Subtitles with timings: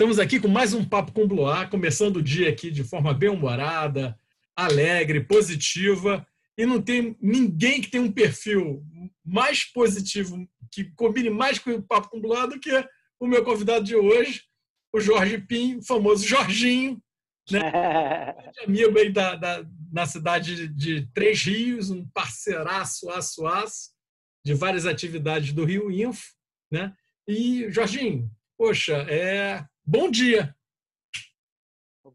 [0.00, 4.18] Estamos aqui com mais um Papo com Bloar, começando o dia aqui de forma bem-humorada,
[4.56, 6.26] alegre, positiva.
[6.56, 8.82] E não tem ninguém que tenha um perfil
[9.22, 12.70] mais positivo, que combine mais com o Papo com Bloar do que
[13.20, 14.44] o meu convidado de hoje,
[14.90, 16.98] o Jorge Pinho, o famoso Jorginho,
[17.50, 17.60] né?
[18.66, 23.90] amigo aí da, da, na cidade de Três Rios, um parceiraço, aço, aço,
[24.42, 26.32] de várias atividades do Rio Info.
[26.70, 26.90] Né?
[27.28, 30.54] E, Jorginho, poxa, é Bom dia.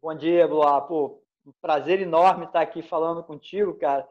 [0.02, 0.82] Bom dia, Bloá.
[0.82, 4.08] Pô, um prazer enorme estar aqui falando contigo, cara.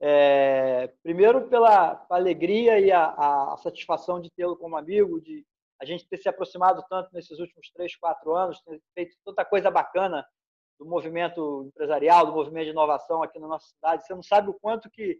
[0.00, 5.46] É, primeiro pela alegria e a, a satisfação de tê-lo como amigo, de
[5.80, 9.70] a gente ter se aproximado tanto nesses últimos três, quatro anos, ter feito tanta coisa
[9.70, 10.26] bacana
[10.78, 14.06] do movimento empresarial, do movimento de inovação aqui na nossa cidade.
[14.06, 15.18] Você não sabe o quanto que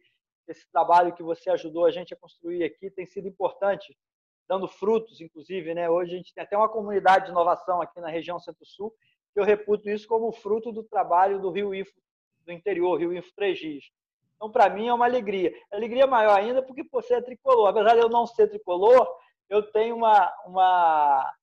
[0.48, 3.96] esse trabalho que você ajudou a gente a construir aqui tem sido importante
[4.48, 5.74] dando frutos, inclusive.
[5.74, 5.88] Né?
[5.88, 8.95] Hoje a gente tem até uma comunidade de inovação aqui na região Centro-Sul,
[9.32, 11.92] que eu reputo isso como fruto do trabalho do Rio Info
[12.45, 13.90] do interior, Rio Info Três Rios.
[14.36, 15.52] Então, para mim, é uma alegria.
[15.73, 17.68] Alegria maior ainda porque você é tricolor.
[17.68, 19.09] Apesar de eu não ser tricolor,
[19.48, 21.34] eu tenho uma, uma,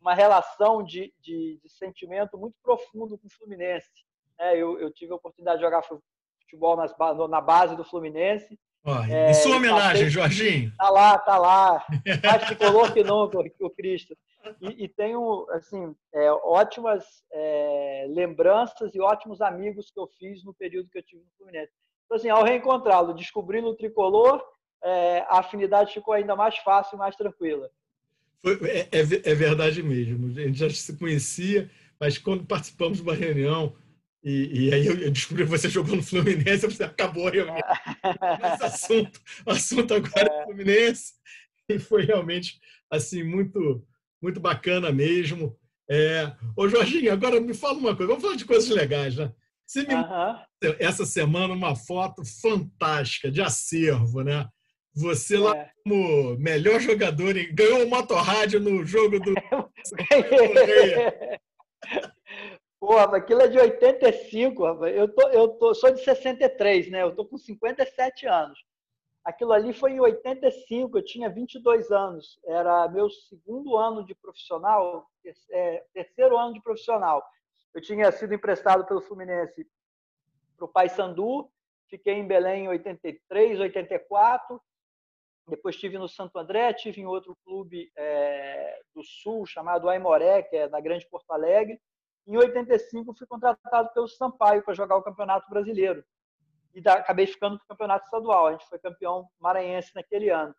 [0.00, 3.90] uma relação de, de, de sentimento muito profundo com o Fluminense.
[4.38, 6.94] É, eu, eu tive a oportunidade de jogar futebol nas,
[7.28, 8.58] na base do Fluminense
[9.08, 10.72] é, em sua homenagem, Jorginho.
[10.76, 11.86] Tá lá, tá lá.
[12.24, 14.16] Mais tricolor que nunca, o Cristo.
[14.60, 20.54] E, e tenho, assim, é, ótimas é, lembranças e ótimos amigos que eu fiz no
[20.54, 21.72] período que eu tive no Fluminense.
[22.04, 24.42] Então, assim, ao reencontrá-lo, descobrindo o tricolor,
[24.84, 27.68] é, a afinidade ficou ainda mais fácil e mais tranquila.
[28.40, 30.28] Foi, é, é, é verdade mesmo.
[30.38, 33.74] A gente já se conhecia, mas quando participamos de uma reunião
[34.28, 37.62] e, e, aí eu descobri que você jogou no Fluminense, você acabou realmente
[38.54, 39.20] esse assunto.
[39.46, 41.12] O assunto agora é, é Fluminense.
[41.68, 42.58] E foi realmente
[42.90, 43.86] assim muito,
[44.20, 45.56] muito bacana mesmo.
[45.88, 46.32] É...
[46.56, 48.08] Ô, Jorginho, agora me fala uma coisa.
[48.08, 49.32] Vamos falar de coisas legais, né?
[49.64, 49.94] Você me
[50.80, 54.48] essa semana uma foto fantástica de acervo, né?
[54.92, 55.70] Você lá é.
[55.84, 59.34] como melhor jogador, ganhou o motorrádio no jogo do.
[62.86, 64.94] Pô, aquilo é de 85, rapaz.
[64.94, 67.02] Eu, tô, eu tô, sou de 63, né?
[67.02, 68.64] Eu tô com 57 anos.
[69.24, 72.38] Aquilo ali foi em 85, eu tinha 22 anos.
[72.44, 75.04] Era meu segundo ano de profissional,
[75.50, 77.28] é, terceiro ano de profissional.
[77.74, 79.66] Eu tinha sido emprestado pelo Fluminense
[80.56, 81.50] para o Paysandu,
[81.90, 84.62] fiquei em Belém em 83, 84.
[85.48, 90.54] Depois estive no Santo André, tive em outro clube é, do Sul chamado Aimoré, que
[90.54, 91.80] é na Grande Porto Alegre.
[92.26, 96.04] Em 85, fui contratado pelo Sampaio para jogar o Campeonato Brasileiro.
[96.74, 98.46] E da, acabei ficando para o Campeonato Estadual.
[98.48, 100.54] A gente foi campeão maranhense naquele ano.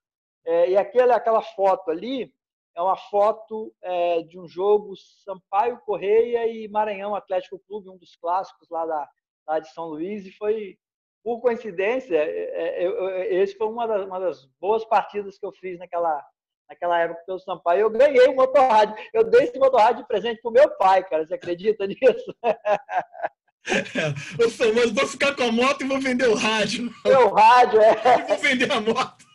[0.45, 2.33] É, e aquele, aquela foto ali
[2.73, 8.15] é uma foto é, de um jogo Sampaio Correia e Maranhão Atlético Clube, um dos
[8.15, 9.09] clássicos lá, da,
[9.45, 10.25] lá de São Luís.
[10.25, 10.77] E foi,
[11.21, 15.77] por coincidência, é, é esse foi uma das, uma das boas partidas que eu fiz
[15.79, 16.23] naquela,
[16.69, 18.95] naquela época pelo Sampaio, eu ganhei o motorrádio.
[19.13, 21.25] Eu dei esse motorrádio de presente pro meu pai, cara.
[21.25, 22.35] Você acredita nisso?
[22.43, 26.91] É, o famoso, vou ficar com a moto e vou vender o rádio.
[27.05, 27.95] Meu rádio, é.
[28.27, 29.25] Vou vender a moto.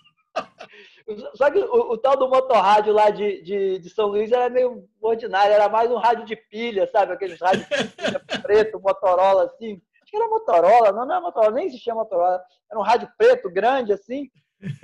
[1.34, 4.88] Só que o, o tal do motorrádio lá de, de, de, São Luís era meio
[5.00, 7.12] ordinário, era mais um rádio de pilha, sabe?
[7.12, 7.66] Aqueles rádios
[8.42, 9.82] preto, Motorola, assim.
[10.02, 12.40] Acho que era Motorola, não, não era Motorola, nem existia Motorola.
[12.70, 14.30] Era um rádio preto, grande, assim.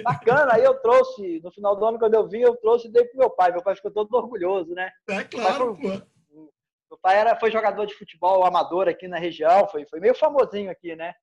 [0.03, 3.05] Bacana, aí eu trouxe, no final do ano, quando eu vim, eu trouxe e dei
[3.05, 3.53] pro meu pai.
[3.53, 4.91] Meu pai ficou todo orgulhoso, né?
[5.09, 6.03] É claro, foi,
[6.33, 10.71] Meu pai era, foi jogador de futebol amador aqui na região, foi, foi meio famosinho
[10.71, 11.15] aqui, né?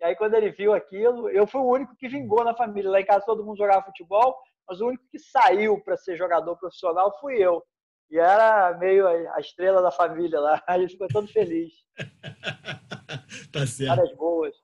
[0.00, 2.90] E aí, quando ele viu aquilo, eu fui o único que vingou na família.
[2.90, 4.36] Lá em casa todo mundo jogava futebol,
[4.68, 7.62] mas o único que saiu para ser jogador profissional fui eu.
[8.10, 10.62] E era meio a estrela da família lá.
[10.68, 11.72] Aí ele ficou todo feliz.
[13.52, 13.96] tá certo.
[13.96, 14.54] Várias boas.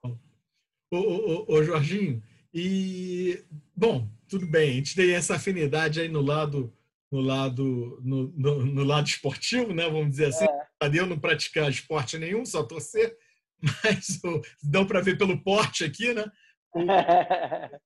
[0.92, 2.22] Ô, ô, ô, Jorginho,
[2.52, 3.44] e,
[3.76, 6.72] bom, tudo bem, a gente tem essa afinidade aí no lado
[7.10, 9.84] no lado no, no, no lado esportivo, né?
[9.84, 10.44] Vamos dizer assim.
[10.44, 10.98] É.
[10.98, 13.14] Eu não praticar esporte nenhum, só torcer,
[13.84, 14.20] mas
[14.62, 16.24] dão para ver pelo porte aqui, né?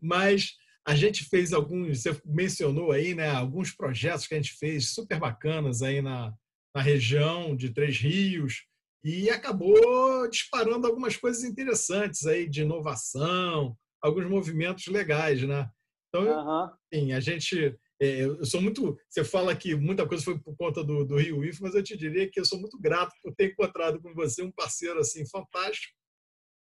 [0.00, 0.56] mas
[0.86, 3.30] a gente fez alguns, você mencionou aí, né?
[3.30, 6.34] Alguns projetos que a gente fez super bacanas aí na,
[6.74, 8.64] na região de Três Rios
[9.04, 15.68] e acabou disparando algumas coisas interessantes aí de inovação, alguns movimentos legais, né?
[16.08, 17.14] Então, uhum.
[17.16, 17.76] a gente.
[18.00, 18.98] É, eu sou muito.
[19.08, 21.96] Você fala que muita coisa foi por conta do, do Rio IF, mas eu te
[21.96, 25.94] diria que eu sou muito grato por ter encontrado com você um parceiro assim fantástico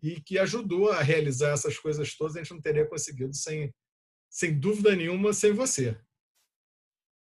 [0.04, 2.36] e que ajudou a realizar essas coisas todas.
[2.36, 3.74] A gente não teria conseguido sem,
[4.30, 5.98] sem dúvida nenhuma sem você.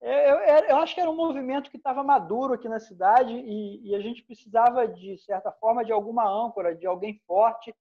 [0.01, 0.37] É, eu,
[0.69, 4.01] eu, acho que era um movimento que estava maduro aqui na cidade e, e, a
[4.01, 7.75] gente precisava, de certa forma, de alguma âncora, de alguém forte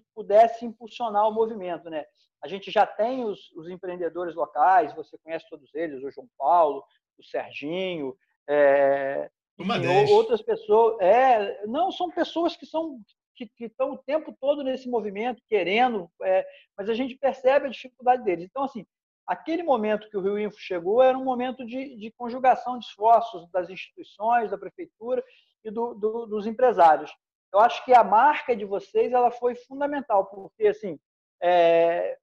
[0.00, 1.88] que pudesse impulsionar o movimento.
[1.90, 2.04] Né?
[2.42, 6.84] A gente já tem os, os empreendedores locais, você conhece todos eles, o João Paulo,
[7.18, 8.16] o Serginho,
[8.48, 11.00] é, enfim, outras pessoas.
[11.00, 13.00] É, não, são pessoas que são
[13.36, 16.46] que, estão o tempo todo nesse movimento, querendo, é,
[16.76, 18.46] mas a gente percebe a dificuldade deles.
[18.46, 18.86] Então, assim,
[19.26, 23.46] aquele momento que o Rio Info chegou era um momento de, de conjugação de esforços
[23.50, 25.22] das instituições, da prefeitura
[25.64, 27.12] e do, do, dos empresários.
[27.52, 30.98] Eu acho que a marca de vocês ela foi fundamental, porque assim
[31.42, 32.18] é,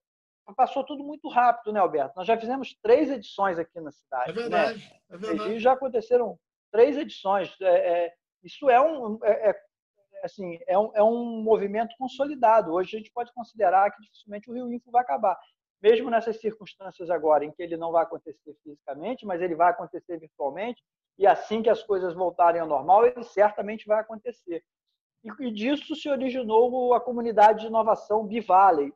[0.56, 2.14] passou tudo muito rápido, né, Alberto?
[2.16, 4.30] Nós já fizemos três edições aqui na cidade.
[4.32, 5.00] É verdade, né?
[5.12, 5.54] é verdade.
[5.54, 6.38] E já aconteceram
[6.72, 7.56] três edições.
[7.62, 9.62] É, é, isso é um, é, é
[10.24, 12.74] assim, é um, é um movimento consolidado.
[12.74, 15.38] Hoje a gente pode considerar que dificilmente o Rio Info vai acabar.
[15.82, 20.18] Mesmo nessas circunstâncias agora, em que ele não vai acontecer fisicamente, mas ele vai acontecer
[20.18, 20.82] virtualmente,
[21.18, 24.64] e assim que as coisas voltarem ao normal, ele certamente vai acontecer.
[25.24, 28.92] E, disso se originou a comunidade de inovação Bivalley,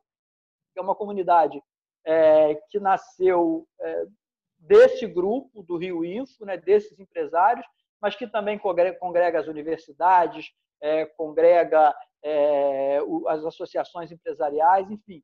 [0.72, 1.62] que é uma comunidade
[2.04, 4.06] é, que nasceu é,
[4.58, 7.66] desse grupo do Rio Info, né, desses empresários,
[8.00, 12.98] mas que também congrega as universidades, é, congrega é,
[13.28, 15.22] as associações empresariais, enfim.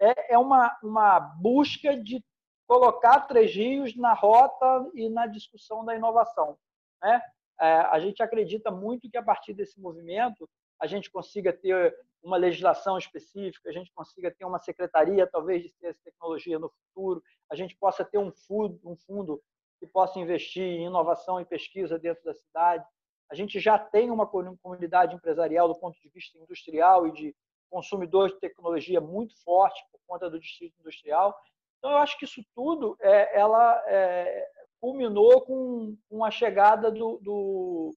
[0.00, 2.22] É, é uma, uma busca de
[2.66, 6.58] colocar Três Rios na rota e na discussão da inovação.
[7.02, 7.22] Né?
[7.60, 10.48] É, a gente acredita muito que a partir desse movimento
[10.80, 15.70] a gente consiga ter uma legislação específica, a gente consiga ter uma secretaria, talvez, de
[15.70, 19.42] ciência e tecnologia no futuro, a gente possa ter um fundo, um fundo
[19.80, 22.84] que possa investir em inovação e pesquisa dentro da cidade.
[23.30, 27.36] A gente já tem uma comunidade empresarial do ponto de vista industrial e de
[27.70, 31.36] consumidor de tecnologia muito forte por conta do distrito industrial.
[31.78, 34.48] Então, eu acho que isso tudo é, ela é,
[34.80, 37.94] culminou com, com a chegada do, do,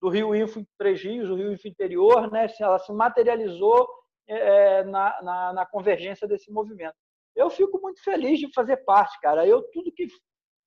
[0.00, 2.46] do, Rio Info Três Rios, o Rio Info Interior, né?
[2.60, 3.88] ela se materializou
[4.26, 6.96] é, na, na, na convergência desse movimento.
[7.34, 9.46] Eu fico muito feliz de fazer parte, cara.
[9.46, 10.08] Eu tudo que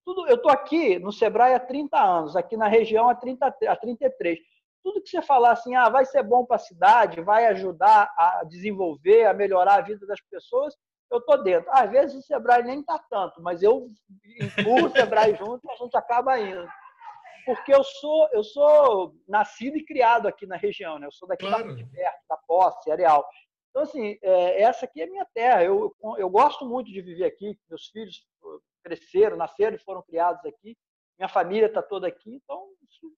[0.04, 3.76] tudo, eu estou aqui no Sebrae há 30 anos, aqui na região há, 30, há
[3.76, 4.38] 33.
[4.82, 8.42] Tudo que você falar assim, ah, vai ser bom para a cidade, vai ajudar a
[8.44, 10.74] desenvolver, a melhorar a vida das pessoas,
[11.12, 11.70] eu estou dentro.
[11.70, 13.90] Às vezes o Sebrae nem está tanto, mas eu
[14.40, 16.66] empurro o Sebrae junto e a gente acaba indo.
[17.44, 21.06] Porque eu sou, eu sou nascido e criado aqui na região, né?
[21.06, 21.74] Eu sou daqui claro.
[21.74, 23.28] de perto, da Posse, Areal.
[23.70, 25.62] Então, assim, é, essa aqui é minha terra.
[25.62, 27.58] Eu, eu gosto muito de viver aqui.
[27.68, 28.24] Meus filhos
[28.82, 30.76] cresceram, nasceram e foram criados aqui.
[31.18, 33.12] Minha família está toda aqui, então isso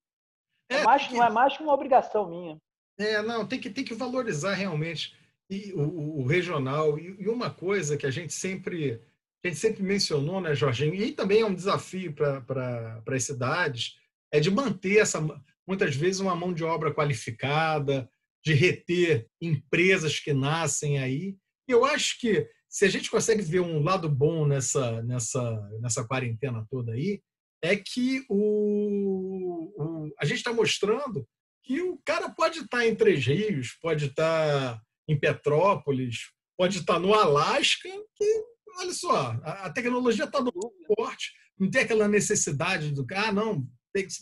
[0.69, 1.13] é, é mais, que...
[1.13, 2.59] não é mais que uma obrigação minha.
[2.97, 5.17] É, não, tem que, tem que valorizar realmente
[5.49, 6.97] e, o, o regional.
[6.97, 9.01] E, e, uma coisa que a gente sempre
[9.43, 13.95] a gente sempre mencionou, né, Jorginho, e também é um desafio para as cidades,
[14.31, 15.21] é de manter essa,
[15.67, 18.09] muitas vezes, uma mão de obra qualificada,
[18.43, 21.37] de reter empresas que nascem aí.
[21.67, 26.03] E eu acho que se a gente consegue ver um lado bom nessa, nessa, nessa
[26.03, 27.21] quarentena toda aí,
[27.61, 31.27] é que o, o a gente está mostrando
[31.63, 36.79] que o cara pode estar tá em Três Rios, pode estar tá em Petrópolis, pode
[36.79, 38.43] estar no Alasca, que,
[38.79, 40.51] olha só, a, a tecnologia está no
[40.97, 44.13] forte, não tem aquela necessidade do ah, não, tem que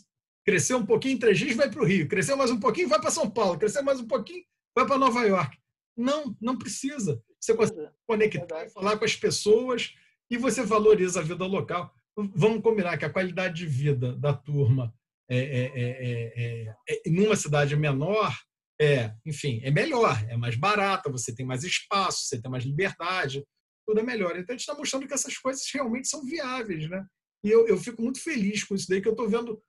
[0.45, 2.99] crescer um pouquinho em Três Rios, vai para o Rio, crescer mais um pouquinho, vai
[2.99, 4.43] para São Paulo, crescer mais um pouquinho,
[4.75, 5.57] vai para Nova York.
[5.95, 7.21] Não, não precisa.
[7.39, 9.93] Você consegue conectar, falar com as pessoas
[10.29, 11.93] e você valoriza a vida local.
[12.15, 14.93] Vamos combinar que a qualidade de vida da turma
[15.29, 18.35] é, é, é, numa cidade menor
[18.83, 23.43] é, enfim, é melhor, é mais barata, você tem mais espaço, você tem mais liberdade,
[23.85, 24.31] tudo é melhor.
[24.31, 27.05] Então a gente está mostrando que essas coisas realmente são viáveis, né?
[27.43, 29.61] E eu, eu fico muito feliz com isso daí, que eu estou vendo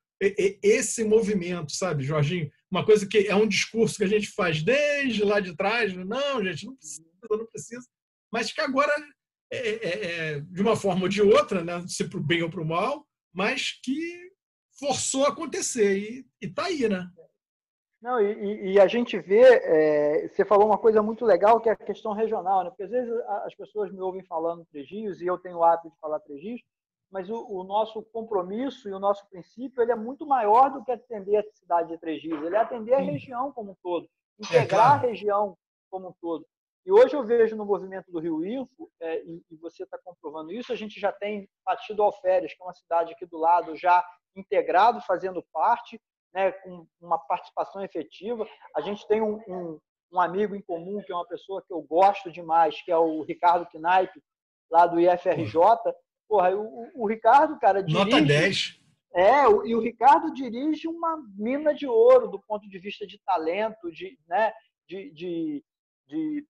[0.62, 2.50] esse movimento, sabe, Jorginho?
[2.70, 6.04] Uma coisa que é um discurso que a gente faz desde lá de trás, né?
[6.04, 7.88] não, gente, não precisa, não precisa,
[8.32, 8.92] mas que agora,
[9.52, 10.04] é, é,
[10.36, 11.84] é de uma forma ou de outra, né?
[11.86, 14.30] se para o bem ou para o mal, mas que
[14.78, 17.08] forçou a acontecer e está aí, né?
[18.04, 21.72] Não, e, e, a gente vê, é, você falou uma coisa muito legal que é
[21.72, 22.68] a questão regional, né?
[22.68, 23.10] Porque às vezes
[23.46, 26.60] as pessoas me ouvem falando Tregios e eu tenho o hábito de falar Tregios,
[27.10, 30.92] mas o, o, nosso compromisso e o nosso princípio ele é muito maior do que
[30.92, 34.06] atender a cidade de Três Rios, ele é atender a região como um todo,
[34.38, 34.92] integrar é, claro.
[34.92, 35.56] a região
[35.90, 36.44] como um todo.
[36.84, 40.52] E hoje eu vejo no movimento do Rio Info, é, e, e, você está comprovando
[40.52, 44.04] isso, a gente já tem Partido Alferes, que é uma cidade aqui do lado, já
[44.36, 45.98] integrado, fazendo parte,
[46.34, 48.46] né, com uma participação efetiva.
[48.76, 49.78] A gente tem um, um,
[50.12, 53.22] um amigo em comum, que é uma pessoa que eu gosto demais, que é o
[53.22, 54.12] Ricardo Knaip,
[54.70, 55.54] lá do IFRJ,
[56.28, 58.10] Porra, o, o Ricardo, cara, dirige...
[58.10, 58.80] Nota 10.
[59.14, 63.90] É, e o Ricardo dirige uma mina de ouro do ponto de vista de talento,
[63.92, 64.52] de, né,
[64.88, 65.64] de, de,
[66.08, 66.46] de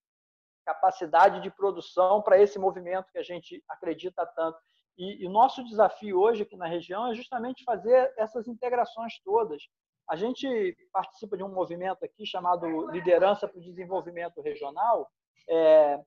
[0.65, 4.59] capacidade de produção para esse movimento que a gente acredita tanto.
[4.97, 9.63] E, o nosso desafio hoje aqui na região é justamente fazer essas integrações todas.
[10.09, 15.11] A gente participa de um movimento aqui chamado Liderança para o Desenvolvimento Regional,
[15.49, 16.01] é,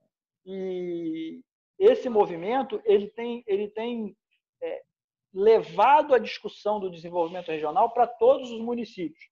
[0.46, 1.41] e
[1.77, 4.15] esse movimento ele tem, ele tem
[4.62, 4.84] é,
[5.34, 9.29] levado a discussão do desenvolvimento regional para todos os municípios.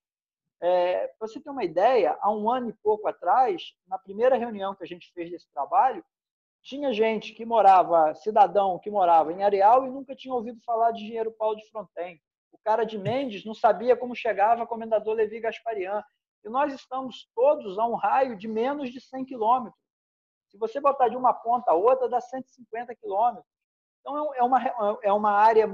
[0.60, 4.74] É, para você ter uma ideia, há um ano e pouco atrás, na primeira reunião
[4.74, 6.04] que a gente fez desse trabalho,
[6.66, 11.04] tinha gente que morava, cidadão que morava em Areal e nunca tinha ouvido falar de
[11.04, 12.20] Engenheiro Paulo de Fronten.
[12.50, 16.02] O cara de Mendes não sabia como chegava a Comendador Levi Gasparian.
[16.44, 19.80] E nós estamos todos a um raio de menos de 100 quilômetros.
[20.48, 23.46] Se você botar de uma ponta a outra, dá 150 quilômetros.
[24.00, 25.68] Então, é uma, é uma área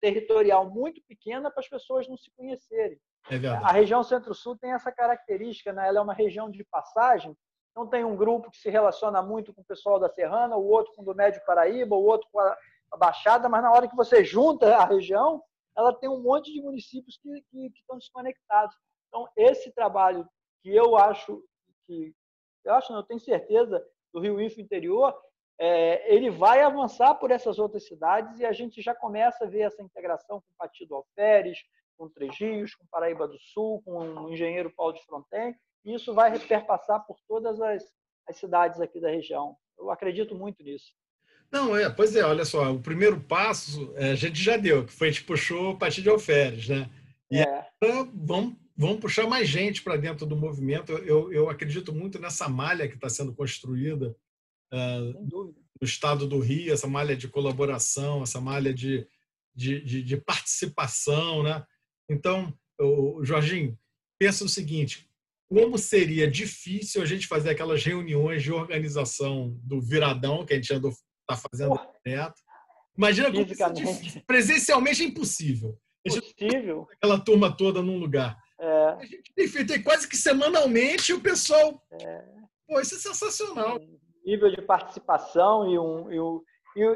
[0.00, 2.98] territorial muito pequena para as pessoas não se conhecerem.
[3.30, 5.86] É a região Centro-Sul tem essa característica, né?
[5.86, 7.36] ela é uma região de passagem,
[7.70, 10.92] então tem um grupo que se relaciona muito com o pessoal da Serrana, o outro
[10.94, 12.56] com o do Médio Paraíba, o outro com a
[12.98, 15.42] Baixada, mas na hora que você junta a região,
[15.76, 18.76] ela tem um monte de municípios que, que, que estão desconectados.
[19.08, 20.28] Então, esse trabalho
[20.62, 21.42] que eu acho,
[21.86, 22.12] que
[22.64, 25.16] eu acho, não, eu tenho certeza, do Rio Info Interior,
[25.58, 29.60] é, ele vai avançar por essas outras cidades e a gente já começa a ver
[29.60, 31.58] essa integração com o Partido Alferes,
[31.96, 36.14] com Três Rios, com Paraíba do Sul, com o engenheiro Paulo de Fronten, e isso
[36.14, 37.84] vai perpassar por todas as,
[38.28, 39.56] as cidades aqui da região.
[39.78, 40.92] Eu acredito muito nisso.
[41.50, 44.92] Não, é, pois é, olha só, o primeiro passo é, a gente já deu, que
[44.92, 46.88] foi a gente puxou o Partido de Alferes, né?
[47.30, 47.66] E é.
[47.82, 50.92] agora vamos, vamos puxar mais gente para dentro do movimento.
[50.92, 54.14] Eu, eu acredito muito nessa malha que está sendo construída
[54.72, 59.06] uh, no estado do Rio, essa malha de colaboração, essa malha de,
[59.54, 61.64] de, de, de participação, né?
[62.08, 63.76] Então, o Jorginho,
[64.18, 65.09] pensa o seguinte:
[65.50, 70.72] como seria difícil a gente fazer aquelas reuniões de organização do viradão que a gente
[70.72, 70.92] andou
[71.28, 72.40] está fazendo direto.
[72.96, 75.76] Imagina como é presencialmente é impossível.
[76.06, 76.86] Impossível.
[76.92, 78.36] Aquela turma toda num lugar.
[78.60, 78.66] É.
[78.66, 81.82] A gente tem feito quase que semanalmente o pessoal.
[81.92, 82.24] É.
[82.68, 83.80] Pô, isso é sensacional.
[84.24, 86.42] nível de participação e, um, e um,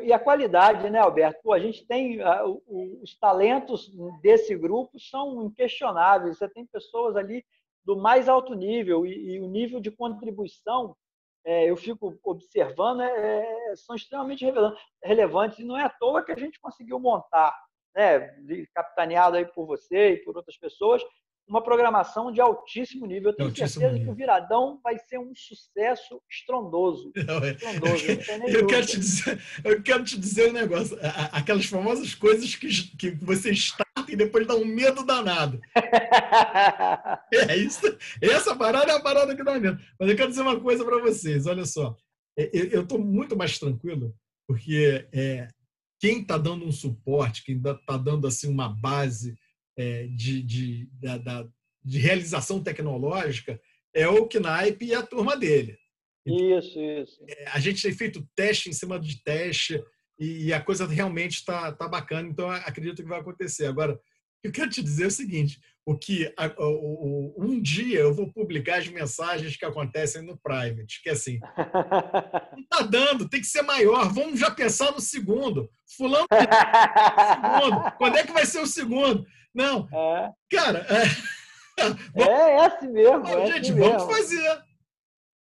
[0.04, 1.40] e, a qualidade, né, Alberto?
[1.42, 2.62] Pô, a gente tem uh,
[3.02, 3.90] os talentos
[4.22, 6.38] desse grupo são inquestionáveis.
[6.38, 7.44] Você tem pessoas ali
[7.84, 10.96] do mais alto nível e, e o nível de contribuição
[11.44, 14.44] é, eu fico observando é, é são extremamente
[15.02, 15.58] relevantes.
[15.58, 17.54] E não é à toa que a gente conseguiu montar,
[17.94, 18.34] né,
[18.74, 21.02] capitaneado aí por você e por outras pessoas,
[21.46, 23.30] uma programação de altíssimo nível.
[23.30, 24.06] Eu tenho altíssimo certeza nível.
[24.06, 27.12] que o Viradão vai ser um sucesso estrondoso.
[27.26, 27.52] Não, é.
[27.52, 28.04] estrondoso
[28.38, 30.98] não eu, quero te dizer, eu quero te dizer um negócio.
[31.32, 35.60] Aquelas famosas coisas que, que você está e depois dá um medo danado.
[37.32, 37.96] é isso.
[38.20, 39.78] Essa parada é a parada que dá medo.
[39.98, 41.46] Mas eu quero dizer uma coisa para vocês.
[41.46, 41.96] Olha só.
[42.36, 44.14] É, eu estou muito mais tranquilo
[44.46, 45.48] porque é,
[46.00, 49.36] quem está dando um suporte, quem está dando assim uma base
[49.76, 51.48] é, de, de, da, da,
[51.84, 53.60] de realização tecnológica
[53.94, 55.78] é o Knipe e a turma dele.
[56.26, 57.20] Isso, isso.
[57.28, 59.82] É, a gente tem feito teste em cima de teste
[60.18, 63.66] e a coisa realmente está tá bacana, então acredito que vai acontecer.
[63.66, 63.98] Agora,
[64.42, 68.78] eu quero te dizer o seguinte: o que o, o, um dia eu vou publicar
[68.78, 71.38] as mensagens que acontecem no private, que é assim,
[72.52, 74.10] não está dando, tem que ser maior.
[74.12, 75.70] Vamos já pensar no segundo.
[75.96, 77.92] Fulano, segundo.
[77.98, 79.26] quando é que vai ser o segundo?
[79.54, 80.32] Não, é.
[80.50, 80.80] cara.
[80.80, 83.26] É, vamos, é, é assim mesmo.
[83.26, 84.12] É gente, assim vamos mesmo.
[84.12, 84.64] fazer.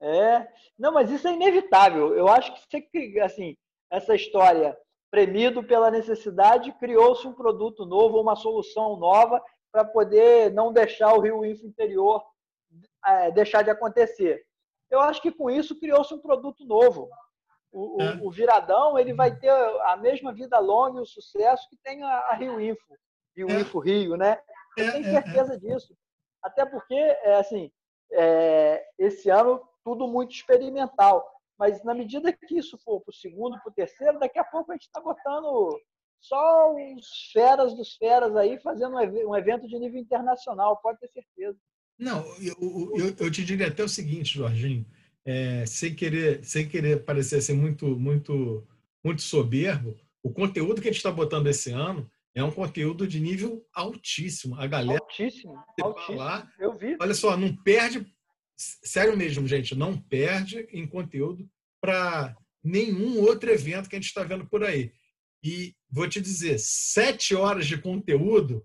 [0.03, 2.15] É, não, mas isso é inevitável.
[2.15, 3.57] Eu acho que você, assim,
[3.91, 4.77] essa história
[5.11, 9.41] premido pela necessidade, criou-se um produto novo, uma solução nova
[9.73, 12.23] para poder não deixar o Rio Info interior
[13.07, 14.45] é, deixar de acontecer.
[14.91, 17.09] Eu acho que com isso criou-se um produto novo.
[17.73, 18.15] O, é.
[18.17, 22.03] o, o, Viradão ele vai ter a mesma vida longa e o sucesso que tem
[22.03, 22.95] a, a Rio Info,
[23.37, 23.61] Rio é.
[23.61, 24.39] Info Rio, né?
[24.77, 25.97] Eu é, tenho é, certeza disso.
[26.43, 27.71] Até porque, é, assim,
[28.99, 31.25] esse ano tudo muito experimental.
[31.59, 34.73] Mas na medida que isso for para o segundo, para o terceiro, daqui a pouco
[34.73, 35.79] a gente está botando
[36.21, 41.59] só os feras dos feras aí fazendo um evento de nível internacional, pode ter certeza.
[41.99, 44.85] Não, eu, eu, eu te diria até o seguinte, Jorginho,
[45.25, 48.67] é, sem querer sem querer parecer ser muito muito
[49.03, 53.21] muito soberbo, o conteúdo que a gente está botando esse ano é um conteúdo de
[53.21, 54.57] nível altíssimo.
[54.57, 56.19] A galera altíssimo, altíssimo.
[56.19, 56.97] Lá, eu vi.
[57.01, 58.05] Olha só, não perde
[58.57, 61.49] sério mesmo, gente, não perde em conteúdo
[61.81, 64.93] para nenhum outro evento que a gente está vendo por aí.
[65.43, 68.65] E vou te dizer, sete horas de conteúdo.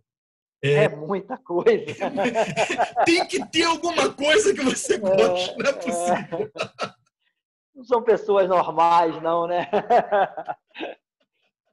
[0.63, 1.85] É, é muita coisa.
[3.05, 6.51] Tem que ter alguma coisa que você é, goste, é, não é possível.
[6.55, 6.93] É.
[7.75, 9.69] Não são pessoas normais, não, né?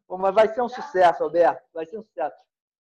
[0.08, 1.62] mas vai ser um sucesso, Alberto.
[1.74, 2.36] Vai ser um sucesso.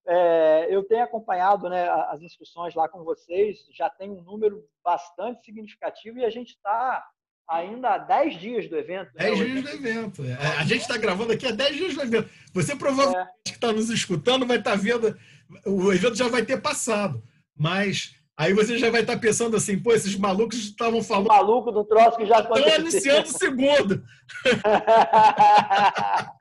[0.08, 5.44] É, eu tenho acompanhado né, as inscrições lá com vocês, já tem um número bastante
[5.44, 7.04] significativo e a gente está
[7.48, 9.12] ainda há 10 dias do evento.
[9.14, 9.44] 10 né?
[9.44, 10.24] dias do evento.
[10.24, 12.30] É, a gente está gravando aqui há 10 dias do evento.
[12.52, 13.50] Você provavelmente é.
[13.50, 15.18] que está nos escutando vai estar tá vendo,
[15.66, 17.20] o evento já vai ter passado,
[17.56, 21.26] mas aí você já vai estar tá pensando assim, pô, esses malucos estavam falando...
[21.26, 22.68] Maluco do troço que já aconteceu.
[22.68, 24.04] Estão anunciando o segundo.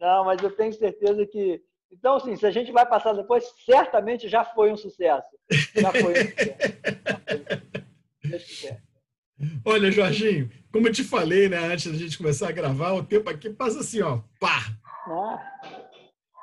[0.00, 4.28] Não, mas eu tenho certeza que então, assim, se a gente vai passar depois, certamente
[4.28, 5.28] já foi um sucesso.
[5.74, 6.16] Já foi um
[8.22, 8.78] sucesso.
[9.64, 13.30] Olha, Jorginho, como eu te falei, né, antes da gente começar a gravar, o tempo
[13.30, 14.66] aqui passa assim, ó, pá.
[15.06, 15.38] Ah.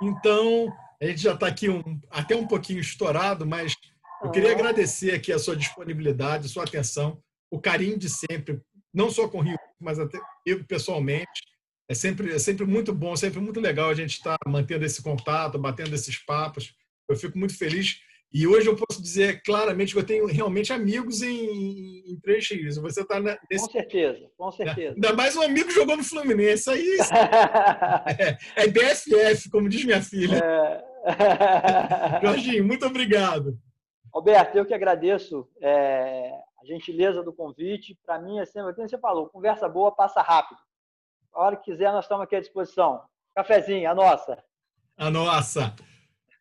[0.02, 3.76] Então, a gente já está aqui um, até um pouquinho estourado, mas
[4.24, 4.54] eu queria ah.
[4.54, 7.22] agradecer aqui a sua disponibilidade, a sua atenção,
[7.52, 8.62] o carinho de sempre,
[8.94, 11.55] não só com o Rio, mas até eu pessoalmente.
[11.88, 15.02] É sempre, é sempre muito bom, sempre muito legal a gente estar tá mantendo esse
[15.02, 16.74] contato, batendo esses papos.
[17.08, 18.00] Eu fico muito feliz.
[18.34, 22.82] E hoje eu posso dizer claramente que eu tenho realmente amigos em, em 3x.
[22.82, 23.66] Você está nesse.
[23.66, 24.94] Com certeza, com certeza.
[24.96, 26.70] Ainda mais um amigo jogou no Fluminense.
[26.70, 26.98] Aí
[28.20, 30.38] é, é BFF, como diz minha filha.
[30.38, 30.84] É...
[32.26, 33.58] Jorginho, muito obrigado.
[34.12, 37.98] Alberto, eu que agradeço é, a gentileza do convite.
[38.06, 40.60] Para mim, é sempre, você falou, conversa boa passa rápido.
[41.36, 43.02] A hora que quiser, nós estamos aqui à disposição.
[43.36, 44.42] Cafezinho, a nossa.
[44.98, 45.76] A nossa.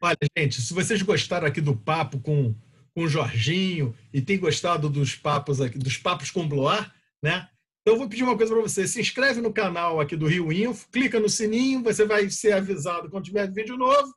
[0.00, 2.54] Olha, gente, se vocês gostaram aqui do papo com,
[2.94, 7.48] com o Jorginho e têm gostado dos papos aqui, dos papos com Bloar, né?
[7.80, 8.86] Então eu vou pedir uma coisa para você.
[8.86, 13.10] Se inscreve no canal aqui do Rio Info, clica no sininho, você vai ser avisado
[13.10, 14.14] quando tiver vídeo novo.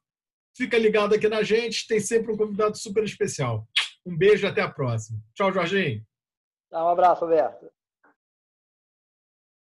[0.56, 3.68] Fica ligado aqui na gente, tem sempre um convidado super especial.
[4.06, 5.20] Um beijo e até a próxima.
[5.34, 6.04] Tchau, Jorginho.
[6.72, 7.68] Um abraço, Alberto.